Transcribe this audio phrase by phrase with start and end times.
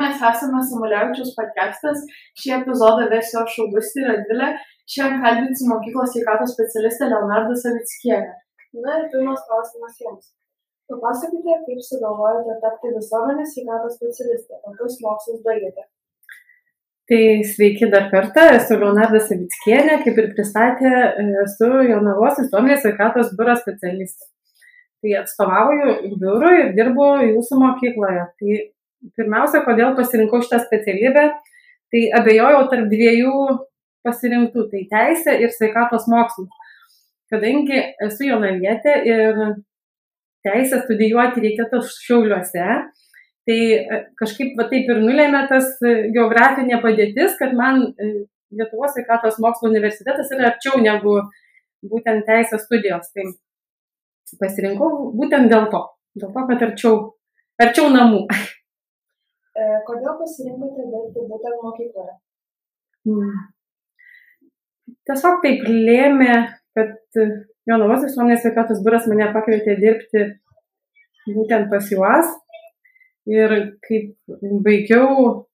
[0.00, 2.02] mes esame Samuliaučiaus podcastas.
[2.40, 4.48] Šį epizodą ves jo šaugustį Radvilė.
[4.90, 8.32] Šiandien kalbinsi mokyklos sveikatos specialistę Leonardą Savickienę.
[8.84, 10.30] Na ir pirmas klausimas jums.
[10.90, 15.86] Papasakokite, kaip sugalvojote tapti visuomenės sveikatos specialistė, kokius mokslus baigėte.
[17.10, 17.22] Tai
[17.52, 20.90] sveiki dar kartą, esu Leonarda Savickienė, kaip ir pristatė,
[21.44, 24.30] esu Jonavos visuomenės sveikatos biuro specialistė.
[25.00, 28.26] Tai atstovauju biurui ir dirbu jūsų mokykloje.
[28.40, 28.58] Tai
[29.16, 31.26] pirmiausia, kodėl pasirinkau šitą specialybę,
[31.90, 33.34] tai abejojau tarp dviejų
[34.06, 36.50] pasirinktų, tai teisė ir sveikatos mokslus.
[37.30, 39.40] Kadangi esu jaunavietė ir
[40.46, 42.66] teisę studijuoti reikėtų šiauliuose,
[43.46, 45.70] tai e, kažkaip va taip ir nulėmė tas
[46.14, 48.12] geografinė padėtis, kad man e,
[48.50, 51.20] Lietuvos sveikatos mokslo universitetas yra arčiau negu
[51.86, 53.12] būtent teisės studijos.
[53.14, 53.28] Tai
[54.40, 55.84] pasirinkau būtent dėl to,
[56.18, 56.96] dėl to, kad arčiau,
[57.62, 58.24] arčiau namų.
[59.58, 62.14] E, kodėl pasirinkote dirbti būtent mokykloje?
[63.08, 63.32] Hmm.
[65.08, 66.36] Tiesiog taip lėmė,
[66.76, 67.20] kad
[67.68, 70.24] Jonavos visuomenės sveikatos biuras mane pakvietė dirbti
[71.34, 72.30] būtent pas juos.
[73.30, 73.52] Ir
[73.84, 74.14] kaip
[74.64, 75.44] baigiau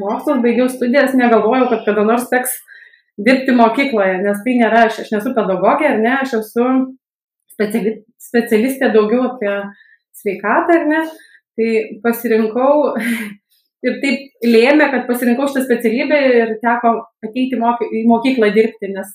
[0.00, 2.56] mokslus, baigiau studijas, negalvojau, kad kada nors teks
[3.20, 6.66] dirbti mokykloje, nes tai nėra, aš, aš nesu pedagogė, ar ne, aš esu
[7.52, 9.54] speciali, specialistė daugiau apie
[10.20, 11.02] sveikatą, ar ne,
[11.60, 11.72] Tai
[12.04, 12.94] pasirinkau
[13.86, 16.94] ir taip lėmė, kad pasirinkau šitą specialybę ir teko
[17.26, 19.10] ateiti į mokyklą dirbti, nes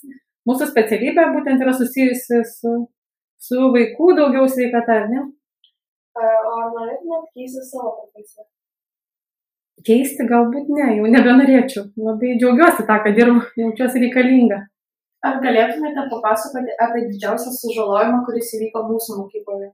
[0.45, 2.75] mūsų specialybė būtent yra susijusi su,
[3.41, 5.23] su vaikų daugiau sveikata, ar ne?
[6.15, 8.45] O ar norėtumėt keisti savo profesiją?
[9.85, 11.89] Keisti galbūt ne, jau nebenorėčiau.
[12.05, 14.61] Labai džiaugiuosi tą, kad dirbu, jaučiuosi reikalinga.
[15.25, 19.71] Ar galėtumėte papasakoti apie didžiausią sužalojimą, kuris įvyko mūsų mokykloje?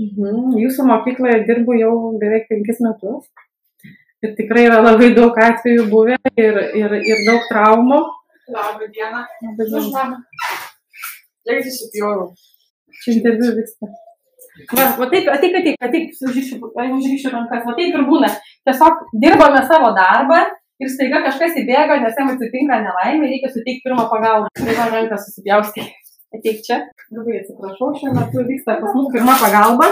[0.00, 0.54] Mhm.
[0.58, 3.28] Jūsų mokykloje dirbu jau beveik penkis metus.
[4.24, 8.00] Ir tikrai yra labai daug atvejų buvę ir, ir, ir daug traumų.
[8.54, 9.20] Labą dieną.
[9.44, 10.18] Labą dieną.
[11.46, 12.26] Leidžiu įsipjovau.
[13.04, 13.92] Čia interviu vyksta.
[14.72, 18.30] Va, va taip, ateik, ateik, ateik, užryšiu rankas, va taip ir būna.
[18.66, 20.40] Tiesiog dirbame savo darbą
[20.82, 24.50] ir staiga kažkas įbėga, nes jam atsitinka nelaimė, reikia suteikti pirmą pagalbą.
[24.64, 25.84] Va ranką susipjausti
[26.38, 26.80] ateik čia.
[27.14, 29.90] Labai atsiprašau, šiuo metu vyksta pas mus pirma pagalba.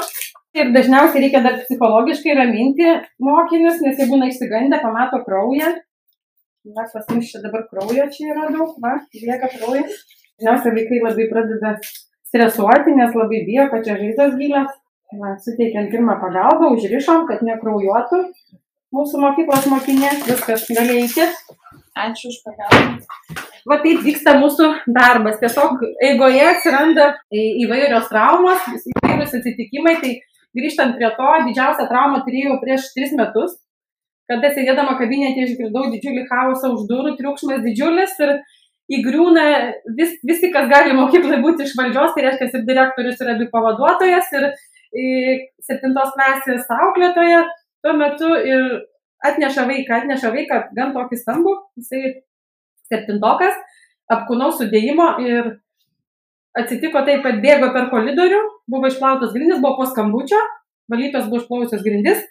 [0.58, 2.88] Ir dažniausiai reikia dar psichologiškai raminti
[3.24, 5.70] mokinius, nes jie būna išsigandę, pamato kraują.
[6.76, 10.02] Na, pas mus čia dabar kraujo čia yra daug, va, lieka kraujas.
[10.36, 11.72] Dažniausiai vaikai labai pradeda
[12.28, 14.76] stresuoti, nes labai bijo, kad čia žaizdos gilios.
[15.20, 18.22] Va, suteikiant pirmą pagalbą, užrišom, kad nekraujuotų
[18.96, 21.26] mūsų mokyklos mokinė, viskas gali eiti.
[21.92, 25.38] Ačiū už pagalbą va taip vyksta mūsų darbas.
[25.42, 29.98] Tiesiog eigoje atsiranda įvairios traumos, įvairios atsitikimai.
[30.02, 30.14] Tai
[30.58, 33.54] grįžtant prie to, didžiausią traumą turėjau prieš tris metus,
[34.30, 38.36] kada sėdėdama kabinete išgirdau didžiulį chaosą už durų, triukšmas didžiulis ir
[38.92, 39.46] įgriūna
[39.96, 44.28] vis, visi, kas gali mokyklai būti iš valdžios, tai reiškia ir direktorius, ir abi pavaduotojas,
[44.36, 44.48] ir,
[45.64, 47.46] septintos klasės auklėtoja
[47.80, 48.66] tuo metu ir
[49.28, 52.14] atneša vaiką, atneša vaiką gan tokį stambų, jisai
[52.90, 53.58] septintokas,
[54.12, 55.52] apkūnaus sudėjimo ir
[56.58, 58.40] atsitiko taip, kad bėgo per koridorių,
[58.70, 60.40] buvo išplautas grindis, buvo po skambučio,
[60.92, 62.22] valytos buvo išplausios grindis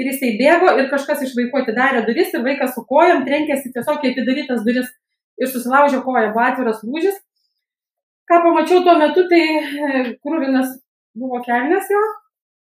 [0.00, 4.04] ir jisai bėgo ir kažkas iš vaikų atidarė duris ir vaikas su kojom trenkėsi tiesiog
[4.04, 4.88] į atidarytas duris
[5.40, 7.18] ir susilaužė koją, buvo atviras lūžis.
[8.28, 10.76] Ką pamačiau tuo metu, tai e, krūvinas
[11.18, 12.02] buvo kelnes jo,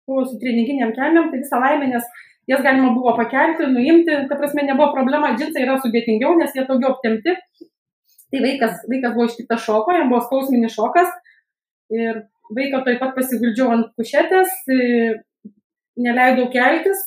[0.08, 2.06] buvo su treninginiam kelniam, tai visą laimę, nes
[2.50, 6.96] jas galima buvo pakelti, nuimti, ta prasme nebuvo problema, džinsai yra sudėtingiau, nes jie daugiau
[6.96, 7.36] aptemti.
[8.30, 11.10] Tai vaikas, vaikas buvo ištiktas šoko, jam buvo skausminis šokas
[11.94, 12.24] ir
[12.54, 14.52] vaiką taip pat pasiguldžiau ant kušetės,
[16.00, 17.00] neleidau keltis,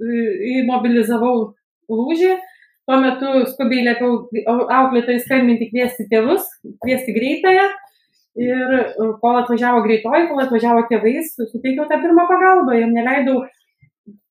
[0.00, 1.34] įmobilizavau
[1.92, 2.32] lūžį,
[2.88, 4.16] tuo metu skubiai liepiau
[4.48, 6.48] auklėtojai skambinti kviesti tėvus,
[6.84, 7.68] kviesti greitąją
[8.40, 8.76] ir
[9.20, 13.42] kol atvažiavo greitoji, kol atvažiavo tėvai, suteikiau tą pirmą pagalbą ir neleidau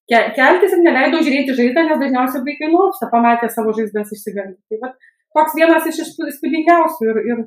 [0.09, 4.57] keltis ir neleidau žiūrėti žaizdą, nes dažniausiai vaikai nuopsta, pamatę savo žaizdas išsigandę.
[4.69, 4.91] Tai va,
[5.38, 7.44] toks vienas iš įspūdingiausių ir, ir,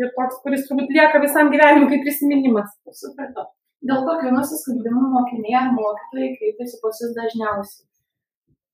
[0.00, 2.72] ir toks, kuris turbūt lieka visam gyvenimui kaip prisiminimas.
[2.96, 3.50] Supratau.
[3.82, 7.86] Dėl kokio nusiskundimų mokiniai ar mokytojai kreipiasi pas jūs dažniausiai?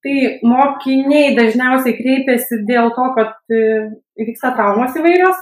[0.05, 0.17] Tai
[0.47, 3.63] mokiniai dažniausiai kreipiasi dėl to, kad e,
[4.21, 5.41] vyksta traumos įvairios,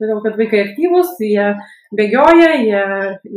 [0.00, 1.50] todėl kad vaikai aktyvus, jie
[1.98, 2.82] bėgioja, jie,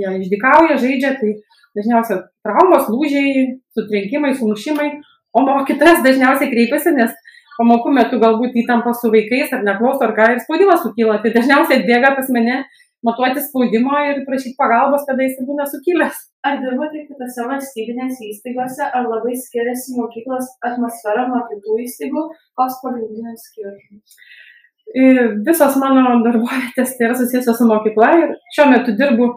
[0.01, 1.35] jie išdikauja, žaidžia, tai
[1.77, 4.89] dažniausiai traumos, lūžiai, sutrenkimai, sumušimai,
[5.35, 7.13] o mokytojas dažniausiai kreipiasi, nes
[7.57, 11.81] pamokų metu galbūt įtampa su vaikais ar neklauso ar ką ir spaudimas sukyla, tai dažniausiai
[11.81, 12.63] atbėga pas mane,
[13.05, 16.23] matuoti spaudimo ir prašyti pagalbos, kada jis būna sukilęs.
[16.45, 22.25] Ar dirbate kitose valstybinėse įstaigose, ar labai skiriasi mokyklos atmosfera nuo kitų įstaigų,
[22.59, 24.19] koks pagrindinis skirtumas?
[24.95, 29.33] Visos mano darbovietės tai yra susijusios su mokykla ir šiuo metu dirbu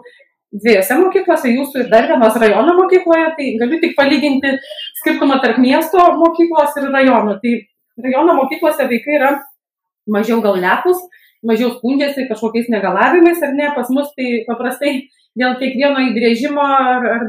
[0.55, 4.55] dviejose mokyklose, jūsų ir dar vienos rajono mokykloje, tai galiu tik palyginti
[5.01, 7.35] skirtumą tarp miesto mokyklos ir rajono.
[7.43, 7.53] Tai
[8.05, 9.33] rajono mokyklose vaikai yra
[10.09, 11.03] mažiau gal lepus,
[11.45, 14.95] mažiau skundžiasi kažkokiais negalavimais ar ne, pas mus tai paprastai
[15.37, 17.27] dėl kiekvieno įgrėžimo ar, ar,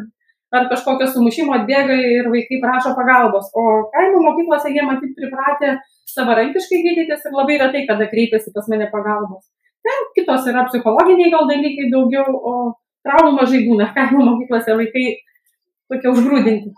[0.56, 3.52] ar kažkokio sumušimo atbėga ir vaikai prašo pagalbos.
[3.54, 5.76] O kaimo mokyklose jie matyt pripratę
[6.16, 9.46] savarankiškai gydytis ir labai retai kada kreipiasi pas mane pagalbos.
[9.86, 12.54] Ten kitos yra psichologiniai gal dalykai daugiau, o
[13.06, 15.06] traumų mažai būna, kaimo mokyklose vaikai
[15.90, 16.72] tokie užgrūdinti.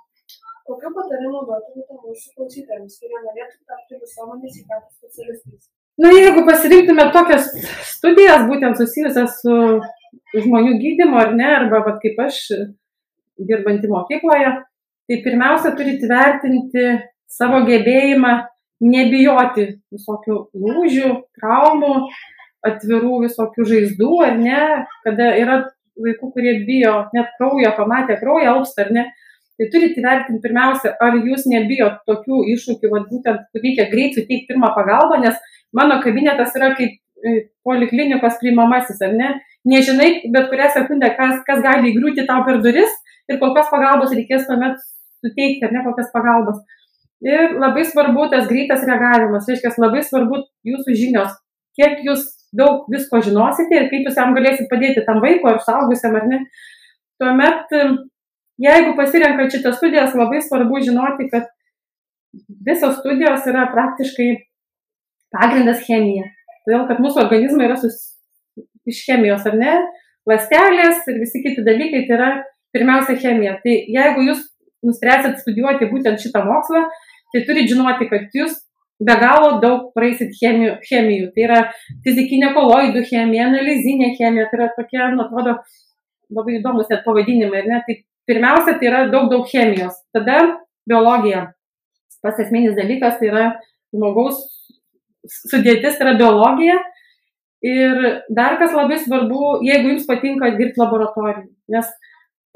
[0.62, 5.64] Kokiu patarimu duotumėte mūsų klausytojams, kurie norėtų tapti visuomenės sveikatos specialistais?
[6.00, 7.50] Na, jeigu pasirinktume tokias
[7.90, 9.56] studijas, būtent susijusias su
[10.32, 12.38] žmonių gydymu ar ne, arba vat, kaip aš
[13.42, 14.54] dirbantį mokykloje,
[15.10, 16.86] tai pirmiausia turite vertinti
[17.28, 18.32] savo gebėjimą
[18.82, 21.94] nebijoti visokių lūžių, traumų,
[22.66, 24.62] atvirų visokių žaizdų, ar ne,
[25.06, 25.58] kada yra
[25.98, 29.06] vaikų, kurie bijo net kraujo, pamatę kraują, alpsta ar ne.
[29.60, 34.48] Tai turite įvertinti pirmiausia, ar jūs nebijot tokių iššūkių, vad būtent, kur reikia greit suteikti
[34.48, 35.36] pirmą pagalbą, nes
[35.76, 37.34] mano kabinetas yra kaip e,
[37.66, 39.34] poliklinikos priimamasis, ar ne?
[39.68, 42.96] Nežinai, bet kurią sekundę, kas, kas gali įgriūti tau per duris
[43.30, 44.80] ir kokios pagalbos reikės tuomet
[45.22, 46.58] suteikti, ar ne, kokias pagalbos.
[47.22, 51.34] Ir labai svarbu tas greitas reagavimas, reiškia, labai svarbu jūsų žinios,
[51.78, 56.16] kiek jūs daug visko žinosite ir kaip jūs jam galėsit padėti tam vaikui ar saugusiam
[56.18, 56.40] ar ne.
[57.22, 57.70] Tuomet,
[58.60, 61.46] jeigu pasirenkat šitas studijas, labai svarbu žinoti, kad
[62.66, 64.28] visos studijos yra praktiškai
[65.32, 66.26] pagrindas chemija.
[66.66, 67.98] Todėl, kad mūsų organizmai yra sus...
[68.86, 69.76] iš chemijos, ar ne?
[70.28, 72.30] Lastelės ir visi kiti dalykai tai yra
[72.74, 73.56] pirmiausia chemija.
[73.62, 74.42] Tai jeigu jūs
[74.86, 76.84] nuspręsit studijuoti būtent šitą mokslą,
[77.32, 78.58] tai turite žinoti, kad jūs
[79.02, 81.30] be galo daug praeisit chemijų, chemijų.
[81.34, 81.60] Tai yra
[82.04, 85.56] fizikinė koloidų chemija, analizinė chemija, tai yra tokie, nu, atrodo,
[86.32, 87.64] labai įdomus net pavadinimai.
[87.68, 87.80] Ne?
[87.86, 87.98] Tai
[88.30, 89.98] pirmiausia, tai yra daug, daug chemijos.
[90.14, 90.38] Tada
[90.88, 91.48] biologija.
[92.22, 93.46] Pas esminis dalykas tai yra
[93.92, 94.38] žmogaus
[95.50, 96.78] sudėtis, tai yra biologija.
[97.62, 97.98] Ir
[98.34, 101.46] dar kas labai svarbu, jeigu jums patinka dirbti laboratorijai.
[101.70, 101.90] Nes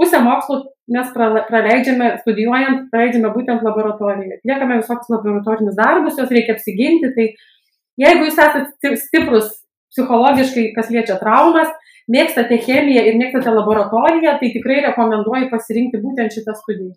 [0.00, 0.62] pusę mokslo
[0.92, 1.10] mes
[1.50, 4.38] praleidžiame, studijuojant, praleidžiame būtent laboratorijoje.
[4.40, 7.10] Atliekame visokius laboratorinius darbus, juos reikia apsiginti.
[7.16, 7.26] Tai
[8.04, 9.50] jeigu jūs esate stiprus
[9.94, 11.72] psichologiškai, kas liečia traumas,
[12.12, 16.94] mėgstate chemiją ir mėgstate laboratoriją, tai tikrai rekomenduoju pasirinkti būtent šitą studiją.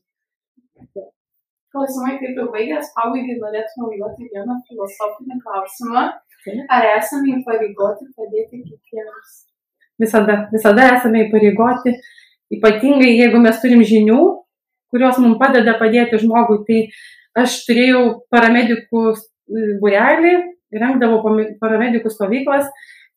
[1.70, 6.08] Klausimai kaip ir baigęs, pabaigai norėtume užduoti vieną filosofinį klausimą.
[6.74, 9.36] Ar esame įpareigoti padėti kitiems?
[10.02, 11.94] Visada, visada esame įpareigoti
[12.54, 14.20] Ypatingai, jeigu mes turim žinių,
[14.90, 16.64] kurios mums padeda padėti žmogui.
[16.68, 18.04] Tai aš turėjau
[18.34, 19.04] paramedikų
[19.82, 20.34] būrelį,
[20.74, 21.22] rengdavau
[21.62, 22.68] paramedikų stovyklas,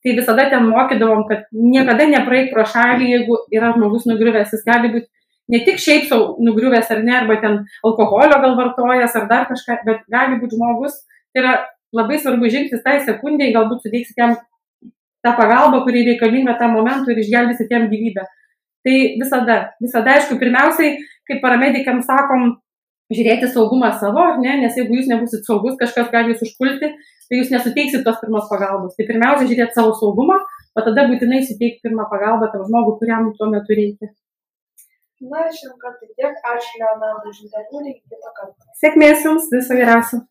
[0.03, 4.91] tai visada ten mokydavom, kad niekada nepraeik pro šalį, jeigu yra žmogus nugriuvęs, jis gali
[4.97, 5.09] būti
[5.53, 9.83] ne tik šiaip savo nugriuvęs ar ne, arba ten alkoholio gal vartojas ar dar kažką,
[9.87, 10.97] bet gali būti žmogus,
[11.33, 11.55] tai yra
[11.95, 14.37] labai svarbu žingsnis tai sekundėjai, galbūt suteiksit jam
[15.23, 18.25] tą pagalbą, kuri reikalinga tam momentui ir išgelbėsit jam gyvybę.
[18.83, 20.97] Tai visada, visada, aišku, pirmiausiai,
[21.29, 22.57] kaip paramedikams sakom,
[23.13, 26.91] žiūrėti saugumą savo, ne, nes jeigu jūs nebusit saugus, kažkas gali jūs užpulti,
[27.29, 28.97] tai jūs nesuteiksit tos pirmos pagalbos.
[28.97, 30.41] Tai pirmiausia, žiūrėti savo saugumą,
[30.75, 34.11] o tada būtinai suteikti pirmą pagalbą tam žmogui, kuriam tuo metu reikia.
[35.23, 36.39] Na, šiandien kartą tiek.
[36.51, 37.95] Ačiū, Leonardo, už interviu.
[37.95, 38.73] Kitą kartą.
[38.81, 40.25] Sėkmės jums, viso geriausio.